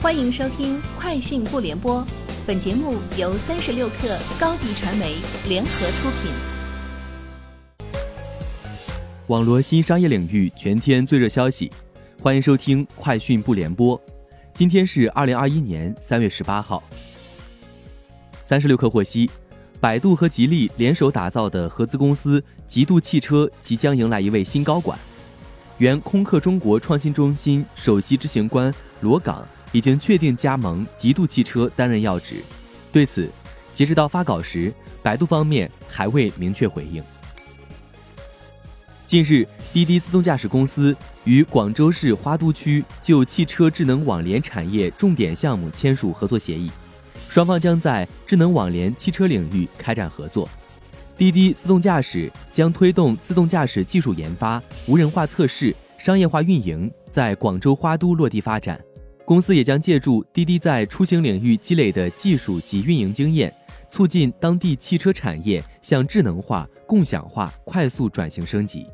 [0.00, 2.00] 欢迎收听《快讯不联播》，
[2.46, 5.16] 本节目由三十六克高低传媒
[5.48, 6.30] 联合出品。
[9.26, 11.68] 网络新商业领域全天最热消息，
[12.22, 13.98] 欢迎收听《快讯不联播》。
[14.54, 16.80] 今天是二零二一年三月十八号。
[18.40, 19.28] 三十六克获悉，
[19.80, 24.96] 百度和吉利联手打造的合资公司极度汽车即将迎来一位新高管，
[25.78, 29.44] 原空客中国创新中心首席执行官罗岗。
[29.72, 32.36] 已经确定加盟极度汽车担任要职，
[32.90, 33.28] 对此，
[33.72, 37.02] 截止到发稿时，百度方面还未明确回应。
[39.06, 40.94] 近日，滴滴自动驾驶公司
[41.24, 46.70] 与广州市花都区就汽车智能网联产业重点项目签署合作协议，
[47.28, 50.48] 双方将在智能网联汽车领域开展合作。
[51.16, 58.78] 滴滴自动驾驶将推动自动驾驶技术研发、无人化测试、商业化运营在广州花都落地发展。
[59.28, 63.54] 公司也将借助滴滴在出行领域积累的技术及运营经验，
[63.90, 68.86] 促进当地汽车产业向智能化、共享化快速转型升级。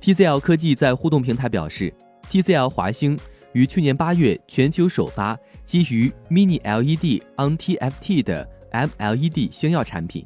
[0.00, 1.92] TCL 科技在互动平台表示
[2.30, 3.18] ，TCL 华星
[3.54, 10.24] 于去年八月全球首发基于 Mini LED on TFT 的 MLED 星耀产品，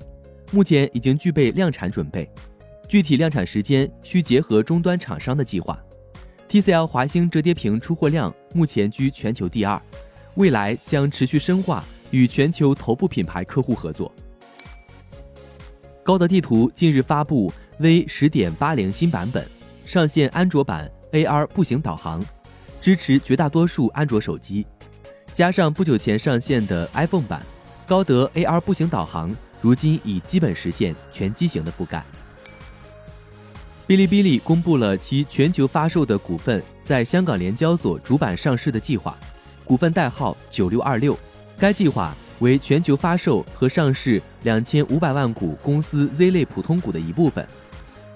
[0.53, 2.31] 目前已经具备量产准备，
[2.87, 5.83] 具体量产时间需结合终端厂商的计划。
[6.53, 9.81] TCL 华星折叠屏出货量目前居全球第二，
[10.34, 14.12] 未来将持续深化与全球头部品牌客户合作。
[16.03, 19.48] 高德地图近日发布 V 十点八零新版本，
[19.86, 22.22] 上线安卓版 AR 步行导航，
[22.83, 24.66] 支持绝大多数安卓手机。
[25.33, 27.42] 加上不久前上线的 iPhone 版，
[27.87, 32.05] 高德 AR 步行导航如今已基本实现全机型的覆盖。
[33.93, 39.15] 哔哩哔哩公布了其全球发售的股份在香港联交所主板上市的计划，
[39.67, 41.15] 股份代号九六二六。
[41.59, 47.47] 该计划为全球发售和上市两千五百万股公司 Z 类普通股的一部分。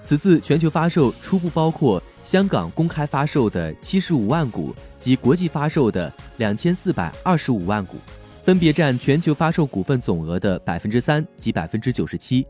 [0.03, 7.97] 此次全球发售初步包括香港公开发售的七十五万股及国际发售的两千四百二十五万股，
[8.43, 12.47] 分别占全球发售股份总额的百分之三及百分之九十七。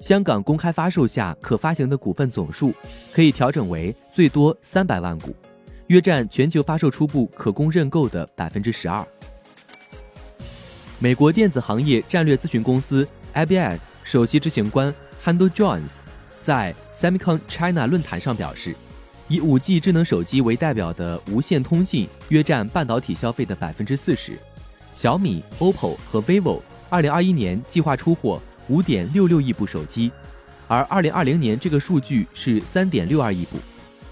[0.00, 2.72] 香港公开发售下可发行的股份总数
[3.12, 5.36] 可以调整为最多三百万股，
[5.88, 9.06] 约占全球发售初步可供认购的百分之十二。
[10.98, 15.92] 美国电子行业战略咨询公司 IBS 首席执行官 Handel Jones
[16.42, 18.74] 在 Semicon China 论坛上表示，
[19.28, 24.38] 以 5G 智能手机为代表的无线通信约占半导体消费的百分之四十。
[24.94, 28.40] 小米、OPPO 和 vivo 二零二一年计划出货。
[28.70, 30.12] 五点六六亿部手机，
[30.68, 33.58] 而二零二零年这个数据是三点六二亿部，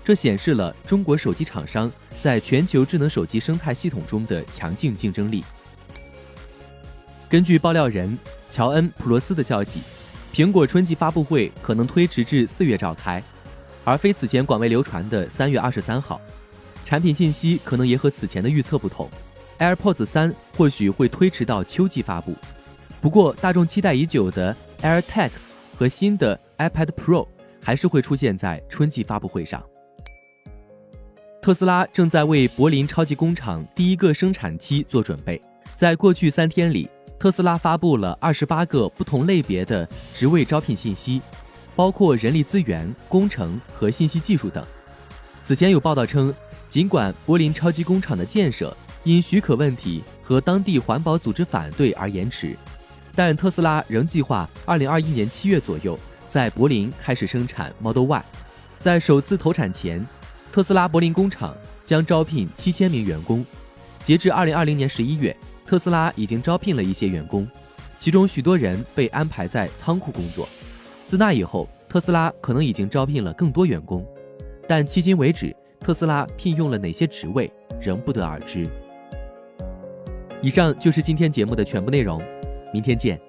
[0.04, 5.44] 这显示了中国手机厂商在全球智能手机生态系统中的强劲竞争力。
[7.28, 8.18] 根据爆料人
[8.50, 9.80] 乔恩·普罗斯的消息，
[10.34, 13.22] 苹果春季发布会可能推迟至四月召开，
[13.84, 16.20] 而非此前广为流传的三月二十三号。
[16.84, 19.08] 产品信息可能也和此前的预测不同
[19.58, 22.34] ，AirPods 三或许会推迟到秋季发布。
[23.00, 25.30] 不过，大众期待已久的 AirTag
[25.76, 27.26] 和新的 iPad Pro
[27.62, 29.62] 还是会出现在春季发布会上。
[31.40, 35.40] 特斯拉正在为柏林超级工厂第一个生产期做准备。
[35.76, 41.22] 在过去三天里，特斯拉发布了二十八个不同类别的职位招聘信息，
[41.76, 44.64] 包括人力资源、工程和信息技术等。
[45.44, 46.34] 此前有报道称，
[46.68, 52.56] 尽管柏林超级工厂的建设因许可问题和当地环保组织反对而延迟。
[53.18, 55.98] 但特斯拉仍计划二零二一年七月左右
[56.30, 58.24] 在柏林开始生产 Model Y。
[58.78, 60.06] 在首次投产前，
[60.52, 61.52] 特斯拉柏林工厂
[61.84, 63.44] 将招聘七千名员工。
[64.04, 65.36] 截至二零二零年十一月，
[65.66, 67.44] 特斯拉已经招聘了一些员工，
[67.98, 70.48] 其中许多人被安排在仓库工作。
[71.04, 74.06] 自那以后，特斯拉可能已经招聘了更多员工，
[74.68, 78.64] 但迄今为止，特斯拉聘用了哪些职位仍不得而知。
[80.40, 82.22] 以上就是今天节目的全部内容。
[82.72, 83.20] 明天见。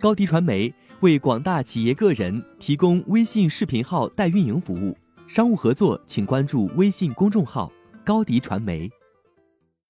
[0.00, 7.70] 高迪传媒为广大企业个人提供微信视频号代运营服务，商务合作请关注微信公众号
[8.04, 8.90] “高迪传媒”。